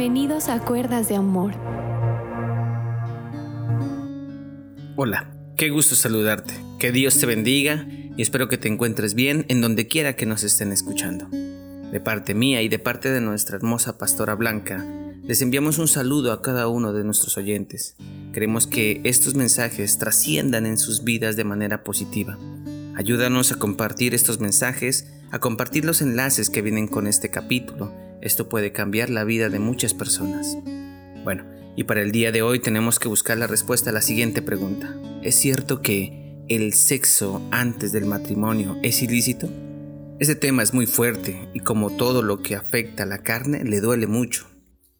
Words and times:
Bienvenidos 0.00 0.48
a 0.48 0.58
Cuerdas 0.60 1.10
de 1.10 1.16
Amor. 1.16 1.52
Hola, 4.96 5.30
qué 5.58 5.68
gusto 5.68 5.94
saludarte. 5.94 6.54
Que 6.78 6.90
Dios 6.90 7.18
te 7.18 7.26
bendiga 7.26 7.86
y 8.16 8.22
espero 8.22 8.48
que 8.48 8.56
te 8.56 8.68
encuentres 8.68 9.12
bien 9.12 9.44
en 9.48 9.60
donde 9.60 9.88
quiera 9.88 10.16
que 10.16 10.24
nos 10.24 10.42
estén 10.42 10.72
escuchando. 10.72 11.26
De 11.26 12.00
parte 12.00 12.34
mía 12.34 12.62
y 12.62 12.70
de 12.70 12.78
parte 12.78 13.10
de 13.10 13.20
nuestra 13.20 13.56
hermosa 13.56 13.98
pastora 13.98 14.34
Blanca, 14.36 14.86
les 15.22 15.42
enviamos 15.42 15.76
un 15.76 15.86
saludo 15.86 16.32
a 16.32 16.40
cada 16.40 16.66
uno 16.68 16.94
de 16.94 17.04
nuestros 17.04 17.36
oyentes. 17.36 17.94
Queremos 18.32 18.66
que 18.66 19.02
estos 19.04 19.34
mensajes 19.34 19.98
trasciendan 19.98 20.64
en 20.64 20.78
sus 20.78 21.04
vidas 21.04 21.36
de 21.36 21.44
manera 21.44 21.84
positiva. 21.84 22.38
Ayúdanos 22.96 23.52
a 23.52 23.56
compartir 23.56 24.14
estos 24.14 24.40
mensajes, 24.40 25.12
a 25.30 25.40
compartir 25.40 25.84
los 25.84 26.00
enlaces 26.00 26.48
que 26.48 26.62
vienen 26.62 26.88
con 26.88 27.06
este 27.06 27.30
capítulo. 27.30 27.92
Esto 28.22 28.48
puede 28.48 28.72
cambiar 28.72 29.10
la 29.10 29.24
vida 29.24 29.48
de 29.48 29.58
muchas 29.58 29.94
personas. 29.94 30.58
Bueno, 31.24 31.44
y 31.76 31.84
para 31.84 32.02
el 32.02 32.12
día 32.12 32.32
de 32.32 32.42
hoy 32.42 32.60
tenemos 32.60 32.98
que 32.98 33.08
buscar 33.08 33.38
la 33.38 33.46
respuesta 33.46 33.90
a 33.90 33.92
la 33.92 34.02
siguiente 34.02 34.42
pregunta. 34.42 34.94
¿Es 35.22 35.36
cierto 35.36 35.80
que 35.80 36.44
el 36.48 36.74
sexo 36.74 37.40
antes 37.50 37.92
del 37.92 38.04
matrimonio 38.04 38.76
es 38.82 39.02
ilícito? 39.02 39.48
Este 40.18 40.34
tema 40.34 40.62
es 40.62 40.74
muy 40.74 40.84
fuerte 40.86 41.48
y 41.54 41.60
como 41.60 41.96
todo 41.96 42.22
lo 42.22 42.42
que 42.42 42.54
afecta 42.54 43.04
a 43.04 43.06
la 43.06 43.18
carne 43.18 43.64
le 43.64 43.80
duele 43.80 44.06
mucho. 44.06 44.46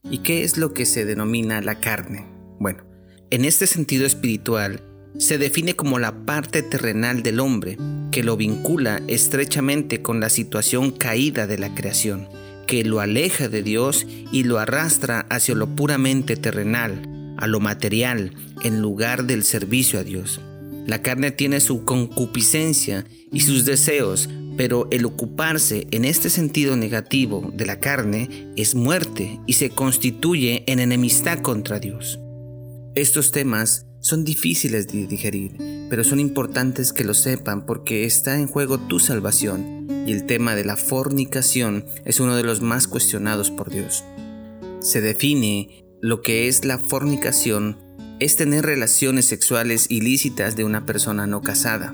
¿Y 0.02 0.18
qué 0.18 0.45
es 0.45 0.57
lo 0.57 0.73
que 0.73 0.87
se 0.87 1.05
denomina 1.05 1.60
la 1.60 1.80
carne? 1.80 2.27
Bueno, 2.59 2.84
en 3.30 3.45
este 3.45 3.66
sentido 3.66 4.07
espiritual, 4.07 4.82
se 5.18 5.37
define 5.37 5.77
como 5.77 5.98
la 5.98 6.24
parte 6.24 6.62
terrenal 6.62 7.23
del 7.23 7.40
hombre, 7.40 7.77
que 8.10 8.24
lo 8.24 8.37
vincula 8.37 9.02
estrechamente 9.09 10.01
con 10.01 10.21
la 10.21 10.30
situación 10.30 10.90
caída 10.90 11.46
de 11.46 11.59
la 11.59 11.74
creación, 11.74 12.29
que 12.71 12.85
lo 12.85 13.01
aleja 13.01 13.49
de 13.49 13.65
Dios 13.65 14.07
y 14.30 14.45
lo 14.45 14.60
arrastra 14.60 15.26
hacia 15.29 15.57
lo 15.57 15.74
puramente 15.74 16.37
terrenal, 16.37 17.35
a 17.37 17.49
lo 17.49 17.59
material, 17.59 18.32
en 18.62 18.80
lugar 18.80 19.24
del 19.24 19.43
servicio 19.43 19.99
a 19.99 20.04
Dios. 20.04 20.40
La 20.87 21.02
carne 21.02 21.32
tiene 21.32 21.59
su 21.59 21.85
concupiscencia 21.85 23.04
y 23.32 23.40
sus 23.40 23.65
deseos, 23.65 24.29
pero 24.57 24.87
el 24.93 25.04
ocuparse 25.04 25.88
en 25.90 26.04
este 26.04 26.30
sentido 26.30 26.77
negativo 26.77 27.51
de 27.52 27.66
la 27.66 27.80
carne 27.80 28.52
es 28.57 28.77
muerte 28.77 29.40
y 29.49 29.55
se 29.55 29.71
constituye 29.71 30.62
en 30.68 30.79
enemistad 30.79 31.40
contra 31.40 31.80
Dios. 31.80 32.21
Estos 32.95 33.32
temas 33.32 33.87
son 34.01 34.24
difíciles 34.24 34.88
de 34.88 35.06
digerir, 35.06 35.56
pero 35.88 36.04
son 36.04 36.20
importantes 36.20 36.93
que 36.93 37.04
lo 37.04 37.15
sepan 37.15 37.66
porque 37.66 38.04
está 38.04 38.37
en 38.37 38.46
juego 38.46 38.79
tu 38.79 38.98
salvación 38.98 39.87
y 40.06 40.12
el 40.12 40.26
tema 40.26 40.54
de 40.54 40.65
la 40.65 40.76
fornicación 40.76 41.84
es 42.04 42.21
uno 42.21 42.37
de 42.37 42.43
los 42.43 42.60
más 42.62 42.88
cuestionados 42.88 43.51
por 43.51 43.71
Dios. 43.71 44.04
Se 44.80 45.01
define 45.01 45.84
lo 46.01 46.23
que 46.23 46.48
es 46.48 46.65
la 46.65 46.78
fornicación 46.78 47.78
es 48.18 48.37
tener 48.37 48.65
relaciones 48.65 49.26
sexuales 49.26 49.87
ilícitas 49.90 50.56
de 50.56 50.65
una 50.65 50.87
persona 50.87 51.26
no 51.26 51.43
casada. 51.43 51.93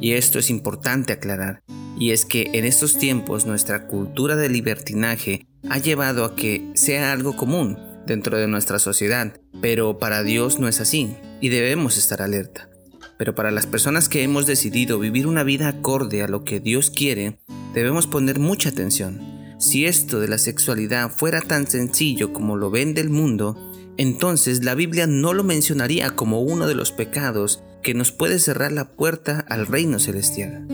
Y 0.00 0.12
esto 0.12 0.38
es 0.38 0.50
importante 0.50 1.14
aclarar, 1.14 1.62
y 1.98 2.10
es 2.10 2.26
que 2.26 2.50
en 2.52 2.66
estos 2.66 2.98
tiempos 2.98 3.46
nuestra 3.46 3.86
cultura 3.86 4.36
de 4.36 4.50
libertinaje 4.50 5.46
ha 5.70 5.78
llevado 5.78 6.26
a 6.26 6.36
que 6.36 6.70
sea 6.74 7.12
algo 7.12 7.34
común 7.34 7.78
dentro 8.06 8.36
de 8.36 8.46
nuestra 8.46 8.78
sociedad, 8.78 9.40
pero 9.62 9.98
para 9.98 10.22
Dios 10.22 10.58
no 10.58 10.68
es 10.68 10.80
así 10.80 11.16
y 11.40 11.48
debemos 11.48 11.96
estar 11.96 12.22
alerta. 12.22 12.68
Pero 13.18 13.34
para 13.34 13.50
las 13.50 13.66
personas 13.66 14.08
que 14.08 14.22
hemos 14.22 14.46
decidido 14.46 14.98
vivir 14.98 15.26
una 15.26 15.42
vida 15.42 15.68
acorde 15.68 16.22
a 16.22 16.28
lo 16.28 16.44
que 16.44 16.60
Dios 16.60 16.90
quiere, 16.90 17.38
debemos 17.74 18.06
poner 18.06 18.38
mucha 18.38 18.68
atención. 18.68 19.20
Si 19.58 19.86
esto 19.86 20.20
de 20.20 20.28
la 20.28 20.38
sexualidad 20.38 21.10
fuera 21.10 21.40
tan 21.40 21.66
sencillo 21.66 22.32
como 22.32 22.56
lo 22.56 22.70
ven 22.70 22.92
del 22.92 23.08
mundo, 23.08 23.56
entonces 23.96 24.62
la 24.64 24.74
Biblia 24.74 25.06
no 25.06 25.32
lo 25.32 25.44
mencionaría 25.44 26.10
como 26.10 26.42
uno 26.42 26.66
de 26.66 26.74
los 26.74 26.92
pecados 26.92 27.62
que 27.82 27.94
nos 27.94 28.12
puede 28.12 28.38
cerrar 28.38 28.72
la 28.72 28.92
puerta 28.92 29.44
al 29.48 29.66
reino 29.66 29.98
celestial. 29.98 30.66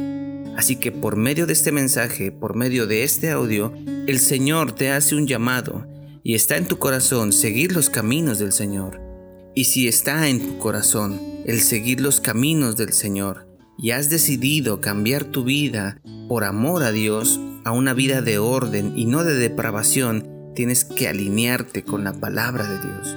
Así 0.56 0.76
que 0.76 0.92
por 0.92 1.16
medio 1.16 1.46
de 1.46 1.52
este 1.52 1.72
mensaje, 1.72 2.32
por 2.32 2.56
medio 2.56 2.86
de 2.86 3.04
este 3.04 3.30
audio, 3.30 3.72
el 4.06 4.18
Señor 4.18 4.72
te 4.72 4.90
hace 4.90 5.14
un 5.14 5.26
llamado 5.26 5.86
y 6.24 6.34
está 6.34 6.56
en 6.56 6.66
tu 6.66 6.78
corazón 6.78 7.32
seguir 7.32 7.72
los 7.72 7.90
caminos 7.90 8.38
del 8.38 8.52
Señor. 8.52 9.01
Y 9.54 9.64
si 9.64 9.86
está 9.86 10.28
en 10.28 10.40
tu 10.40 10.58
corazón 10.58 11.20
el 11.44 11.60
seguir 11.60 12.00
los 12.00 12.20
caminos 12.20 12.76
del 12.76 12.92
Señor 12.92 13.46
y 13.76 13.90
has 13.90 14.08
decidido 14.08 14.80
cambiar 14.80 15.24
tu 15.24 15.44
vida 15.44 16.00
por 16.28 16.44
amor 16.44 16.82
a 16.82 16.92
Dios 16.92 17.38
a 17.64 17.72
una 17.72 17.92
vida 17.92 18.22
de 18.22 18.38
orden 18.38 18.94
y 18.96 19.04
no 19.04 19.24
de 19.24 19.34
depravación, 19.34 20.52
tienes 20.54 20.84
que 20.84 21.06
alinearte 21.06 21.84
con 21.84 22.02
la 22.02 22.12
palabra 22.12 22.66
de 22.66 22.80
Dios. 22.80 23.16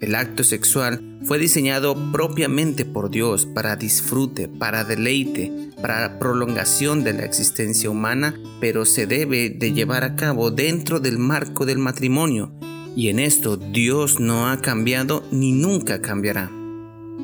El 0.00 0.14
acto 0.14 0.44
sexual 0.44 1.20
fue 1.24 1.38
diseñado 1.38 1.96
propiamente 2.12 2.84
por 2.84 3.10
Dios 3.10 3.46
para 3.46 3.76
disfrute, 3.76 4.48
para 4.48 4.84
deleite, 4.84 5.70
para 5.80 6.18
prolongación 6.18 7.04
de 7.04 7.12
la 7.14 7.24
existencia 7.24 7.90
humana, 7.90 8.34
pero 8.60 8.84
se 8.84 9.06
debe 9.06 9.50
de 9.50 9.72
llevar 9.72 10.04
a 10.04 10.16
cabo 10.16 10.50
dentro 10.50 11.00
del 11.00 11.18
marco 11.18 11.64
del 11.64 11.78
matrimonio, 11.78 12.52
y 12.96 13.10
en 13.10 13.20
esto 13.20 13.58
Dios 13.58 14.18
no 14.18 14.48
ha 14.48 14.62
cambiado 14.62 15.22
ni 15.30 15.52
nunca 15.52 16.00
cambiará. 16.00 16.50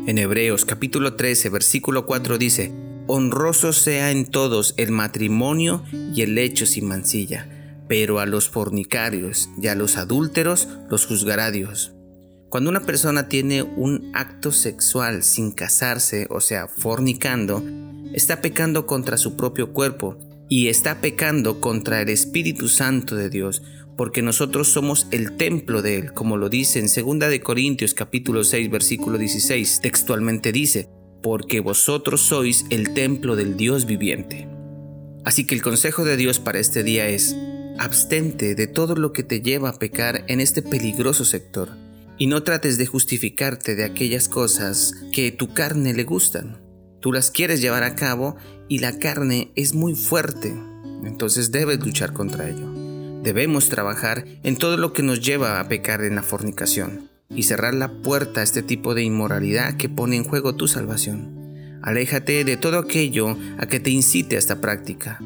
En 0.07 0.19
Hebreos 0.19 0.67
capítulo 0.67 1.15
13 1.15 1.49
versículo 1.49 2.05
4 2.05 2.37
dice, 2.37 2.71
Honroso 3.07 3.73
sea 3.73 4.11
en 4.11 4.27
todos 4.27 4.75
el 4.77 4.93
matrimonio 4.93 5.83
y 6.15 6.21
el 6.21 6.37
hecho 6.37 6.67
sin 6.67 6.87
mancilla, 6.87 7.49
pero 7.89 8.21
a 8.21 8.27
los 8.27 8.51
fornicarios 8.51 9.49
y 9.61 9.69
a 9.69 9.75
los 9.75 9.97
adúlteros 9.97 10.69
los 10.91 11.07
juzgará 11.07 11.51
Dios. 11.51 11.95
Cuando 12.51 12.69
una 12.69 12.81
persona 12.81 13.29
tiene 13.29 13.63
un 13.63 14.11
acto 14.13 14.53
sexual 14.53 15.23
sin 15.23 15.53
casarse, 15.53 16.27
o 16.29 16.41
sea, 16.41 16.69
fornicando, 16.69 17.65
está 18.13 18.43
pecando 18.43 18.85
contra 18.85 19.17
su 19.17 19.37
propio 19.37 19.73
cuerpo 19.73 20.19
y 20.51 20.69
está 20.69 21.01
pecando 21.01 21.63
contra 21.63 22.03
el 22.03 22.11
Espíritu 22.11 22.69
Santo 22.69 23.17
de 23.17 23.31
Dios, 23.31 23.63
porque 24.03 24.21
nosotros 24.21 24.67
somos 24.67 25.07
el 25.13 25.37
templo 25.37 25.81
de 25.81 25.97
él, 25.97 26.13
como 26.13 26.37
lo 26.37 26.49
dice 26.49 26.81
en 26.81 26.87
2 26.87 27.31
de 27.31 27.41
Corintios 27.41 27.95
capítulo 27.95 28.43
6 28.43 28.69
versículo 28.69 29.17
16, 29.17 29.79
textualmente 29.81 30.51
dice, 30.51 30.89
porque 31.23 31.61
vosotros 31.61 32.21
sois 32.21 32.67
el 32.71 32.95
templo 32.95 33.37
del 33.37 33.57
Dios 33.57 33.87
viviente. 33.87 34.49
Así 35.25 35.47
que 35.47 35.55
el 35.55 35.63
consejo 35.63 36.05
de 36.05 36.17
Dios 36.17 36.41
para 36.41 36.59
este 36.59 36.83
día 36.83 37.07
es, 37.07 37.37
abstente 37.79 38.57
de 38.57 38.67
todo 38.67 38.97
lo 38.97 39.13
que 39.13 39.23
te 39.23 39.41
lleva 39.41 39.69
a 39.69 39.79
pecar 39.79 40.25
en 40.27 40.41
este 40.41 40.63
peligroso 40.63 41.25
sector 41.25 41.69
y 42.19 42.27
no 42.27 42.43
trates 42.43 42.79
de 42.79 42.87
justificarte 42.87 43.77
de 43.77 43.85
aquellas 43.85 44.27
cosas 44.29 44.95
que 45.13 45.31
tu 45.31 45.55
carne 45.55 45.95
le 45.95 46.03
gustan. 46.03 46.61
Tú 46.99 47.13
las 47.13 47.31
quieres 47.31 47.61
llevar 47.61 47.85
a 47.85 47.95
cabo 47.95 48.35
y 48.69 48.81
la 48.81 48.99
carne 48.99 49.53
es 49.55 49.75
muy 49.75 49.95
fuerte, 49.95 50.53
entonces 51.05 51.53
debes 51.53 51.79
luchar 51.79 52.13
contra 52.13 52.49
ello. 52.49 52.82
Debemos 53.23 53.69
trabajar 53.69 54.25
en 54.43 54.57
todo 54.57 54.77
lo 54.77 54.93
que 54.93 55.03
nos 55.03 55.21
lleva 55.21 55.61
a 55.61 55.69
pecar 55.69 56.03
en 56.03 56.17
la 56.17 56.23
fornicación 56.23 57.09
y 57.29 57.45
cerrar 57.45 57.75
la 57.75 58.03
puerta 58.03 58.41
a 58.41 58.45
este 58.45 58.63
tipo 58.63 58.95
de 58.95 59.03
inmoralidad 59.03 59.77
que 59.77 59.89
pone 59.89 60.17
en 60.17 60.25
juego 60.25 60.55
tu 60.55 60.69
salvación. 60.69 61.79
Aléjate 61.83 62.45
de 62.45 62.57
todo 62.57 62.79
aquello 62.79 63.37
a 63.59 63.67
que 63.67 63.81
te 63.81 63.91
incite 63.91 64.37
a 64.37 64.39
esta 64.39 64.61
práctica. 64.61 65.19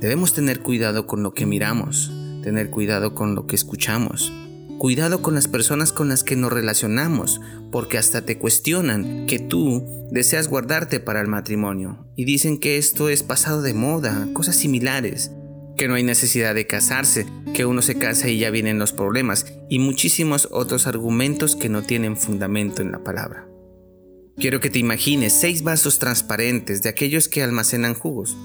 Debemos 0.00 0.32
tener 0.32 0.60
cuidado 0.60 1.06
con 1.06 1.22
lo 1.22 1.34
que 1.34 1.46
miramos, 1.46 2.10
tener 2.42 2.70
cuidado 2.70 3.14
con 3.14 3.34
lo 3.34 3.46
que 3.46 3.56
escuchamos, 3.56 4.32
Cuidado 4.80 5.20
con 5.20 5.34
las 5.34 5.46
personas 5.46 5.92
con 5.92 6.08
las 6.08 6.24
que 6.24 6.36
nos 6.36 6.50
relacionamos, 6.50 7.42
porque 7.70 7.98
hasta 7.98 8.22
te 8.22 8.38
cuestionan 8.38 9.26
que 9.26 9.38
tú 9.38 9.86
deseas 10.10 10.48
guardarte 10.48 11.00
para 11.00 11.20
el 11.20 11.28
matrimonio 11.28 12.06
y 12.16 12.24
dicen 12.24 12.58
que 12.58 12.78
esto 12.78 13.10
es 13.10 13.22
pasado 13.22 13.60
de 13.60 13.74
moda, 13.74 14.26
cosas 14.32 14.56
similares, 14.56 15.32
que 15.80 15.88
no 15.88 15.94
hay 15.94 16.02
necesidad 16.02 16.54
de 16.54 16.66
casarse, 16.66 17.24
que 17.54 17.64
uno 17.64 17.80
se 17.80 17.96
casa 17.96 18.28
y 18.28 18.38
ya 18.38 18.50
vienen 18.50 18.78
los 18.78 18.92
problemas 18.92 19.46
y 19.70 19.78
muchísimos 19.78 20.46
otros 20.50 20.86
argumentos 20.86 21.56
que 21.56 21.70
no 21.70 21.80
tienen 21.80 22.18
fundamento 22.18 22.82
en 22.82 22.92
la 22.92 23.02
palabra. 23.02 23.48
Quiero 24.36 24.60
que 24.60 24.68
te 24.68 24.78
imagines 24.78 25.32
seis 25.32 25.62
vasos 25.62 25.98
transparentes 25.98 26.82
de 26.82 26.90
aquellos 26.90 27.28
que 27.28 27.42
almacenan 27.42 27.94
jugos 27.94 28.36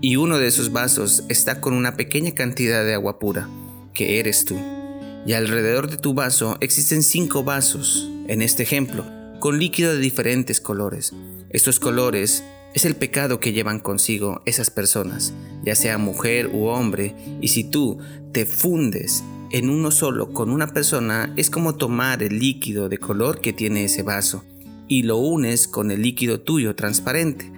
y 0.00 0.16
uno 0.16 0.38
de 0.38 0.46
esos 0.46 0.72
vasos 0.72 1.24
está 1.28 1.60
con 1.60 1.74
una 1.74 1.94
pequeña 1.94 2.32
cantidad 2.32 2.82
de 2.82 2.94
agua 2.94 3.18
pura, 3.18 3.50
que 3.92 4.18
eres 4.18 4.46
tú 4.46 4.58
y 5.26 5.34
alrededor 5.34 5.90
de 5.90 5.98
tu 5.98 6.14
vaso 6.14 6.56
existen 6.62 7.02
cinco 7.02 7.44
vasos, 7.44 8.10
en 8.28 8.40
este 8.40 8.62
ejemplo, 8.62 9.04
con 9.40 9.58
líquido 9.58 9.92
de 9.92 10.00
diferentes 10.00 10.58
colores. 10.58 11.12
Estos 11.50 11.80
colores 11.80 12.44
es 12.74 12.84
el 12.84 12.96
pecado 12.96 13.40
que 13.40 13.52
llevan 13.52 13.80
consigo 13.80 14.42
esas 14.44 14.70
personas, 14.70 15.32
ya 15.64 15.74
sea 15.74 15.98
mujer 15.98 16.50
u 16.52 16.66
hombre, 16.66 17.14
y 17.40 17.48
si 17.48 17.64
tú 17.64 17.98
te 18.32 18.46
fundes 18.46 19.24
en 19.50 19.70
uno 19.70 19.90
solo 19.90 20.32
con 20.32 20.50
una 20.50 20.68
persona, 20.68 21.32
es 21.36 21.50
como 21.50 21.74
tomar 21.74 22.22
el 22.22 22.38
líquido 22.38 22.88
de 22.88 22.98
color 22.98 23.40
que 23.40 23.52
tiene 23.52 23.84
ese 23.84 24.02
vaso 24.02 24.44
y 24.88 25.02
lo 25.02 25.16
unes 25.18 25.68
con 25.68 25.90
el 25.90 26.02
líquido 26.02 26.40
tuyo 26.40 26.74
transparente. 26.74 27.50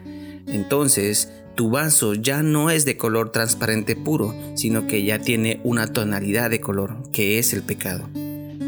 Entonces, 0.47 1.31
tu 1.55 1.71
vaso 1.71 2.15
ya 2.15 2.43
no 2.43 2.71
es 2.71 2.85
de 2.85 2.97
color 2.97 3.33
transparente 3.33 3.97
puro, 3.97 4.35
sino 4.55 4.87
que 4.87 5.05
ya 5.05 5.19
tiene 5.19 5.61
una 5.65 5.93
tonalidad 5.93 6.51
de 6.51 6.61
color, 6.61 7.11
que 7.13 7.39
es 7.39 7.53
el 7.53 7.63
pecado. 7.63 8.09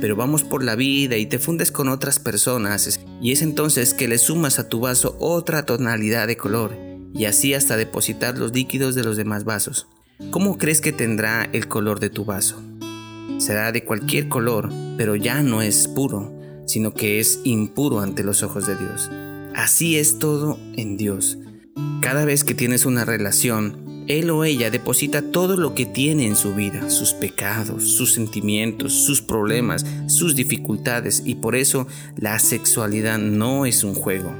Pero 0.03 0.17
vamos 0.17 0.43
por 0.43 0.65
la 0.65 0.75
vida 0.75 1.17
y 1.17 1.27
te 1.27 1.39
fundes 1.39 1.71
con 1.71 1.89
otras 1.89 2.19
personas 2.19 2.99
y 3.21 3.31
es 3.31 3.41
entonces 3.41 3.95
que 3.95 4.09
le 4.09 4.19
sumas 4.19 4.59
a 4.59 4.69
tu 4.69 4.81
vaso 4.81 5.17
otra 5.21 5.65
tonalidad 5.65 6.27
de 6.27 6.37
color 6.37 6.77
y 7.15 7.27
así 7.27 7.55
hasta 7.55 7.77
depositar 7.77 8.37
los 8.37 8.53
líquidos 8.53 8.97
de 8.97 9.05
los 9.05 9.17
demás 9.17 9.45
vasos. 9.45 9.87
¿Cómo 10.33 10.59
crees 10.59 10.81
que 10.81 10.91
tendrá 10.91 11.49
el 11.53 11.69
color 11.69 12.01
de 12.01 12.11
tu 12.11 12.25
vaso? 12.25 12.61
Será 13.39 13.71
de 13.71 13.85
cualquier 13.85 14.29
color, 14.29 14.73
pero 14.97 15.15
ya 15.15 15.41
no 15.41 15.63
es 15.63 15.87
puro, 15.87 16.35
sino 16.67 16.93
que 16.93 17.21
es 17.21 17.39
impuro 17.45 18.01
ante 18.01 18.25
los 18.25 18.43
ojos 18.43 18.67
de 18.67 18.75
Dios. 18.75 19.09
Así 19.55 19.99
es 19.99 20.19
todo 20.19 20.59
en 20.77 20.97
Dios. 20.97 21.39
Cada 22.01 22.25
vez 22.25 22.43
que 22.43 22.55
tienes 22.55 22.87
una 22.87 23.05
relación, 23.05 23.81
él 24.09 24.31
o 24.31 24.45
ella 24.45 24.71
deposita 24.71 25.23
todo 25.23 25.57
lo 25.57 25.75
que 25.75 25.87
tiene 25.87 26.27
en 26.27 26.37
su 26.37 26.55
vida, 26.55 26.91
sus 26.91 27.13
pecados, 27.13 27.85
sus 27.85 28.13
sentimientos, 28.13 28.93
sus 28.93 29.23
problemas, 29.23 29.85
sus 30.07 30.35
dificultades 30.35 31.23
y 31.25 31.37
por 31.37 31.55
eso 31.55 31.87
la 32.17 32.39
sexualidad 32.39 33.19
no 33.19 33.67
es 33.67 33.85
un 33.85 33.95
juego. 33.95 34.35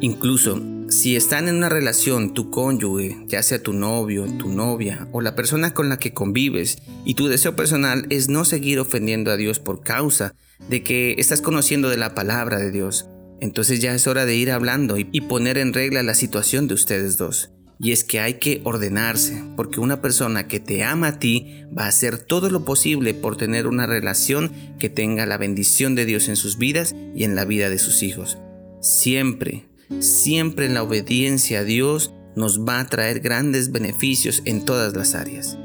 Incluso 0.00 0.60
si 0.88 1.16
están 1.16 1.48
en 1.48 1.56
una 1.56 1.68
relación 1.68 2.34
tu 2.34 2.50
cónyuge, 2.50 3.24
ya 3.26 3.42
sea 3.42 3.62
tu 3.62 3.72
novio, 3.72 4.26
tu 4.38 4.48
novia 4.48 5.08
o 5.12 5.20
la 5.20 5.34
persona 5.34 5.72
con 5.72 5.88
la 5.88 5.98
que 5.98 6.12
convives 6.12 6.78
y 7.04 7.14
tu 7.14 7.28
deseo 7.28 7.56
personal 7.56 8.06
es 8.10 8.28
no 8.28 8.44
seguir 8.44 8.78
ofendiendo 8.78 9.30
a 9.30 9.36
Dios 9.36 9.58
por 9.58 9.82
causa 9.82 10.34
de 10.68 10.82
que 10.82 11.14
estás 11.18 11.40
conociendo 11.40 11.88
de 11.88 11.96
la 11.96 12.14
palabra 12.14 12.58
de 12.58 12.70
Dios, 12.70 13.06
entonces 13.40 13.80
ya 13.80 13.94
es 13.94 14.06
hora 14.06 14.26
de 14.26 14.36
ir 14.36 14.50
hablando 14.50 14.96
y 14.98 15.20
poner 15.22 15.58
en 15.58 15.72
regla 15.72 16.02
la 16.02 16.14
situación 16.14 16.68
de 16.68 16.74
ustedes 16.74 17.16
dos. 17.16 17.50
Y 17.84 17.90
es 17.90 18.04
que 18.04 18.20
hay 18.20 18.34
que 18.34 18.60
ordenarse, 18.62 19.42
porque 19.56 19.80
una 19.80 20.00
persona 20.00 20.46
que 20.46 20.60
te 20.60 20.84
ama 20.84 21.08
a 21.08 21.18
ti 21.18 21.64
va 21.76 21.86
a 21.86 21.88
hacer 21.88 22.16
todo 22.16 22.48
lo 22.48 22.64
posible 22.64 23.12
por 23.12 23.36
tener 23.36 23.66
una 23.66 23.86
relación 23.86 24.52
que 24.78 24.88
tenga 24.88 25.26
la 25.26 25.36
bendición 25.36 25.96
de 25.96 26.04
Dios 26.04 26.28
en 26.28 26.36
sus 26.36 26.58
vidas 26.58 26.94
y 27.16 27.24
en 27.24 27.34
la 27.34 27.44
vida 27.44 27.70
de 27.70 27.80
sus 27.80 28.04
hijos. 28.04 28.38
Siempre, 28.80 29.64
siempre 29.98 30.66
en 30.66 30.74
la 30.74 30.84
obediencia 30.84 31.58
a 31.58 31.64
Dios 31.64 32.14
nos 32.36 32.60
va 32.60 32.78
a 32.78 32.86
traer 32.86 33.18
grandes 33.18 33.72
beneficios 33.72 34.42
en 34.44 34.64
todas 34.64 34.94
las 34.94 35.16
áreas. 35.16 35.58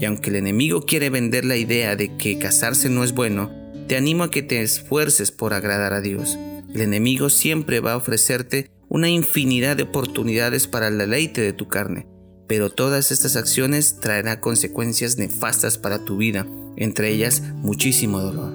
Y 0.00 0.06
aunque 0.06 0.30
el 0.30 0.36
enemigo 0.36 0.82
quiere 0.82 1.08
vender 1.08 1.44
la 1.44 1.56
idea 1.56 1.94
de 1.94 2.16
que 2.16 2.36
casarse 2.36 2.88
no 2.88 3.04
es 3.04 3.12
bueno, 3.12 3.48
te 3.86 3.96
animo 3.96 4.24
a 4.24 4.30
que 4.32 4.42
te 4.42 4.60
esfuerces 4.60 5.30
por 5.30 5.54
agradar 5.54 5.92
a 5.92 6.00
Dios. 6.00 6.36
El 6.74 6.80
enemigo 6.80 7.30
siempre 7.30 7.78
va 7.78 7.92
a 7.92 7.96
ofrecerte 7.96 8.72
una 8.90 9.08
infinidad 9.08 9.76
de 9.76 9.84
oportunidades 9.84 10.66
para 10.66 10.88
el 10.88 10.98
deleite 10.98 11.40
de 11.40 11.52
tu 11.52 11.68
carne, 11.68 12.08
pero 12.48 12.70
todas 12.70 13.12
estas 13.12 13.36
acciones 13.36 14.00
traerán 14.00 14.40
consecuencias 14.40 15.16
nefastas 15.16 15.78
para 15.78 16.04
tu 16.04 16.16
vida, 16.16 16.44
entre 16.76 17.10
ellas 17.10 17.40
muchísimo 17.54 18.18
dolor. 18.20 18.52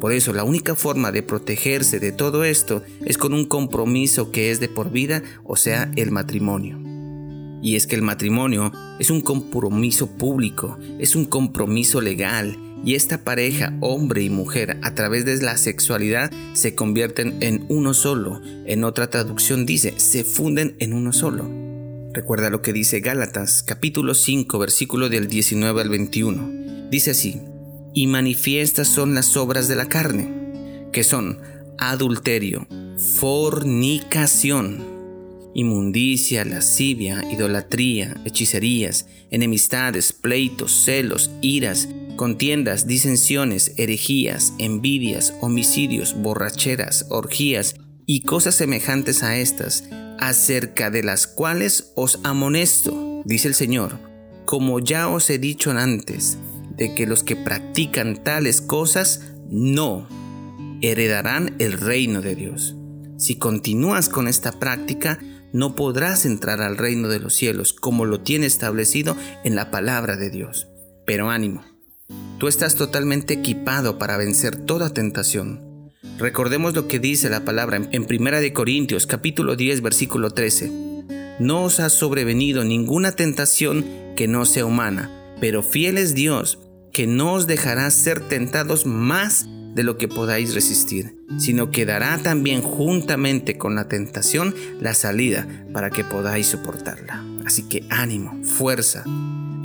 Por 0.00 0.12
eso 0.12 0.32
la 0.32 0.44
única 0.44 0.74
forma 0.74 1.12
de 1.12 1.22
protegerse 1.22 2.00
de 2.00 2.10
todo 2.10 2.44
esto 2.44 2.82
es 3.04 3.18
con 3.18 3.34
un 3.34 3.44
compromiso 3.44 4.30
que 4.30 4.50
es 4.50 4.60
de 4.60 4.70
por 4.70 4.90
vida, 4.90 5.22
o 5.44 5.56
sea, 5.56 5.90
el 5.96 6.10
matrimonio. 6.10 6.80
Y 7.62 7.76
es 7.76 7.86
que 7.86 7.96
el 7.96 8.02
matrimonio 8.02 8.72
es 8.98 9.10
un 9.10 9.20
compromiso 9.20 10.06
público, 10.06 10.78
es 10.98 11.14
un 11.16 11.26
compromiso 11.26 12.00
legal, 12.00 12.56
y 12.84 12.94
esta 12.94 13.24
pareja, 13.24 13.72
hombre 13.80 14.22
y 14.22 14.30
mujer, 14.30 14.78
a 14.82 14.94
través 14.94 15.24
de 15.24 15.36
la 15.42 15.56
sexualidad 15.56 16.30
se 16.52 16.74
convierten 16.74 17.36
en 17.40 17.64
uno 17.68 17.94
solo. 17.94 18.40
En 18.66 18.84
otra 18.84 19.08
traducción 19.08 19.66
dice, 19.66 19.94
se 19.98 20.24
funden 20.24 20.76
en 20.78 20.92
uno 20.92 21.12
solo. 21.12 21.50
Recuerda 22.12 22.48
lo 22.48 22.62
que 22.62 22.72
dice 22.72 23.00
Gálatas, 23.00 23.62
capítulo 23.62 24.14
5, 24.14 24.58
versículo 24.58 25.08
del 25.08 25.28
19 25.28 25.82
al 25.82 25.88
21. 25.88 26.88
Dice 26.90 27.10
así, 27.10 27.40
y 27.92 28.06
manifiestas 28.06 28.88
son 28.88 29.14
las 29.14 29.36
obras 29.36 29.68
de 29.68 29.76
la 29.76 29.88
carne, 29.88 30.88
que 30.92 31.02
son 31.02 31.38
adulterio, 31.78 32.66
fornicación, 33.18 34.96
inmundicia, 35.54 36.44
lascivia, 36.44 37.24
idolatría, 37.30 38.14
hechicerías, 38.24 39.06
enemistades, 39.30 40.12
pleitos, 40.12 40.84
celos, 40.84 41.30
iras, 41.40 41.88
contiendas, 42.16 42.86
disensiones, 42.86 43.72
herejías, 43.76 44.54
envidias, 44.58 45.34
homicidios, 45.40 46.14
borracheras, 46.14 47.06
orgías 47.10 47.76
y 48.06 48.22
cosas 48.22 48.54
semejantes 48.54 49.22
a 49.22 49.38
estas, 49.38 49.84
acerca 50.18 50.90
de 50.90 51.02
las 51.02 51.26
cuales 51.26 51.92
os 51.94 52.20
amonesto, 52.24 53.22
dice 53.24 53.48
el 53.48 53.54
Señor, 53.54 53.98
como 54.44 54.80
ya 54.80 55.08
os 55.08 55.28
he 55.30 55.38
dicho 55.38 55.70
antes, 55.72 56.38
de 56.76 56.94
que 56.94 57.06
los 57.06 57.22
que 57.22 57.36
practican 57.36 58.22
tales 58.22 58.60
cosas 58.60 59.20
no 59.48 60.08
heredarán 60.82 61.54
el 61.58 61.72
reino 61.72 62.20
de 62.20 62.34
Dios. 62.34 62.76
Si 63.18 63.36
continúas 63.36 64.08
con 64.08 64.28
esta 64.28 64.52
práctica, 64.52 65.18
no 65.52 65.74
podrás 65.74 66.26
entrar 66.26 66.60
al 66.60 66.76
reino 66.76 67.08
de 67.08 67.18
los 67.18 67.34
cielos 67.34 67.72
como 67.72 68.04
lo 68.04 68.20
tiene 68.20 68.46
establecido 68.46 69.16
en 69.42 69.54
la 69.54 69.70
palabra 69.70 70.16
de 70.16 70.30
Dios. 70.30 70.68
Pero 71.06 71.30
ánimo, 71.30 71.64
Tú 72.38 72.48
estás 72.48 72.74
totalmente 72.74 73.32
equipado 73.32 73.96
para 73.96 74.18
vencer 74.18 74.56
toda 74.56 74.90
tentación. 74.90 75.90
Recordemos 76.18 76.74
lo 76.74 76.86
que 76.86 76.98
dice 76.98 77.30
la 77.30 77.46
palabra 77.46 77.78
en 77.90 78.06
1 78.08 78.30
de 78.40 78.52
Corintios 78.52 79.06
capítulo 79.06 79.56
10 79.56 79.80
versículo 79.80 80.30
13. 80.30 80.70
No 81.40 81.64
os 81.64 81.80
ha 81.80 81.88
sobrevenido 81.88 82.62
ninguna 82.62 83.12
tentación 83.12 83.86
que 84.16 84.28
no 84.28 84.44
sea 84.44 84.66
humana, 84.66 85.10
pero 85.40 85.62
fiel 85.62 85.96
es 85.96 86.14
Dios, 86.14 86.58
que 86.92 87.06
no 87.06 87.32
os 87.32 87.46
dejará 87.46 87.90
ser 87.90 88.20
tentados 88.20 88.84
más 88.84 89.46
de 89.74 89.82
lo 89.82 89.96
que 89.96 90.08
podáis 90.08 90.54
resistir, 90.54 91.16
sino 91.38 91.70
que 91.70 91.86
dará 91.86 92.18
también 92.18 92.60
juntamente 92.60 93.56
con 93.56 93.74
la 93.74 93.88
tentación 93.88 94.54
la 94.78 94.92
salida 94.92 95.46
para 95.72 95.88
que 95.88 96.04
podáis 96.04 96.48
soportarla. 96.48 97.24
Así 97.46 97.62
que 97.62 97.84
ánimo, 97.90 98.42
fuerza, 98.42 99.04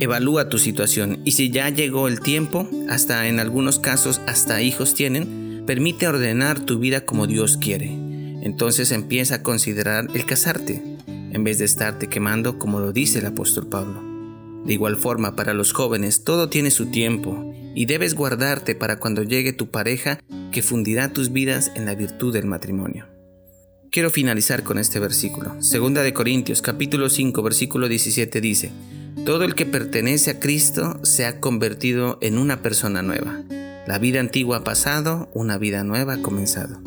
Evalúa 0.02 0.48
tu 0.48 0.58
situación 0.58 1.20
y 1.24 1.30
si 1.30 1.50
ya 1.50 1.68
llegó 1.68 2.08
el 2.08 2.18
tiempo, 2.18 2.68
hasta 2.88 3.28
en 3.28 3.38
algunos 3.38 3.78
casos 3.78 4.20
hasta 4.26 4.60
hijos 4.60 4.94
tienen, 4.94 5.62
permite 5.64 6.08
ordenar 6.08 6.58
tu 6.58 6.80
vida 6.80 7.04
como 7.06 7.28
Dios 7.28 7.56
quiere. 7.56 7.92
Entonces 8.42 8.90
empieza 8.90 9.36
a 9.36 9.42
considerar 9.44 10.08
el 10.12 10.26
casarte, 10.26 10.82
en 11.06 11.44
vez 11.44 11.60
de 11.60 11.66
estarte 11.66 12.08
quemando 12.08 12.58
como 12.58 12.80
lo 12.80 12.92
dice 12.92 13.20
el 13.20 13.26
apóstol 13.26 13.68
Pablo. 13.68 14.02
De 14.66 14.72
igual 14.72 14.96
forma, 14.96 15.36
para 15.36 15.54
los 15.54 15.72
jóvenes 15.72 16.24
todo 16.24 16.48
tiene 16.48 16.72
su 16.72 16.86
tiempo 16.86 17.54
y 17.72 17.86
debes 17.86 18.16
guardarte 18.16 18.74
para 18.74 18.98
cuando 18.98 19.22
llegue 19.22 19.52
tu 19.52 19.70
pareja 19.70 20.18
que 20.50 20.62
fundirá 20.62 21.12
tus 21.12 21.30
vidas 21.30 21.70
en 21.76 21.84
la 21.84 21.94
virtud 21.94 22.32
del 22.32 22.46
matrimonio. 22.46 23.06
Quiero 23.92 24.10
finalizar 24.10 24.64
con 24.64 24.78
este 24.78 24.98
versículo. 24.98 25.62
Segunda 25.62 26.02
de 26.02 26.12
Corintios 26.12 26.60
capítulo 26.60 27.08
5 27.08 27.40
versículo 27.40 27.88
17 27.88 28.40
dice, 28.40 28.72
todo 29.24 29.44
el 29.44 29.54
que 29.54 29.66
pertenece 29.66 30.32
a 30.32 30.40
Cristo 30.40 30.98
se 31.04 31.26
ha 31.26 31.38
convertido 31.40 32.18
en 32.20 32.38
una 32.38 32.62
persona 32.62 33.02
nueva. 33.02 33.40
La 33.86 33.98
vida 33.98 34.20
antigua 34.20 34.58
ha 34.58 34.64
pasado, 34.64 35.30
una 35.32 35.58
vida 35.58 35.84
nueva 35.84 36.14
ha 36.14 36.22
comenzado. 36.22 36.80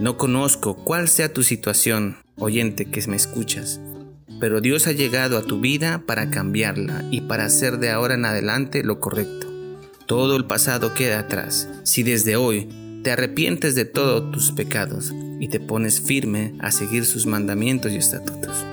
No 0.00 0.16
conozco 0.16 0.76
cuál 0.76 1.08
sea 1.08 1.32
tu 1.32 1.42
situación, 1.42 2.16
oyente 2.36 2.86
que 2.86 3.06
me 3.06 3.16
escuchas, 3.16 3.80
pero 4.40 4.60
Dios 4.60 4.86
ha 4.86 4.92
llegado 4.92 5.36
a 5.36 5.42
tu 5.42 5.60
vida 5.60 6.02
para 6.06 6.30
cambiarla 6.30 7.04
y 7.10 7.20
para 7.22 7.44
hacer 7.44 7.78
de 7.78 7.90
ahora 7.90 8.14
en 8.14 8.24
adelante 8.24 8.82
lo 8.82 8.98
correcto. 8.98 9.46
Todo 10.06 10.36
el 10.36 10.46
pasado 10.46 10.94
queda 10.94 11.20
atrás. 11.20 11.68
Si 11.84 12.02
desde 12.02 12.34
hoy 12.36 12.68
te 13.04 13.12
arrepientes 13.12 13.74
de 13.74 13.84
todos 13.84 14.32
tus 14.32 14.50
pecados 14.52 15.12
y 15.38 15.48
te 15.48 15.60
pones 15.60 16.00
firme 16.00 16.54
a 16.58 16.70
seguir 16.70 17.06
sus 17.06 17.26
mandamientos 17.26 17.92
y 17.92 17.96
estatutos. 17.96 18.69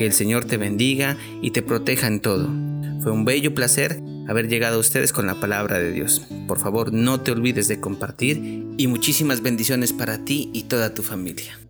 Que 0.00 0.06
el 0.06 0.14
Señor 0.14 0.46
te 0.46 0.56
bendiga 0.56 1.18
y 1.42 1.50
te 1.50 1.60
proteja 1.60 2.06
en 2.06 2.20
todo. 2.20 2.48
Fue 3.02 3.12
un 3.12 3.26
bello 3.26 3.54
placer 3.54 4.00
haber 4.28 4.48
llegado 4.48 4.76
a 4.76 4.80
ustedes 4.80 5.12
con 5.12 5.26
la 5.26 5.38
palabra 5.40 5.78
de 5.78 5.92
Dios. 5.92 6.22
Por 6.48 6.58
favor, 6.58 6.90
no 6.90 7.20
te 7.20 7.32
olvides 7.32 7.68
de 7.68 7.80
compartir 7.80 8.64
y 8.78 8.86
muchísimas 8.86 9.42
bendiciones 9.42 9.92
para 9.92 10.24
ti 10.24 10.48
y 10.54 10.62
toda 10.62 10.94
tu 10.94 11.02
familia. 11.02 11.60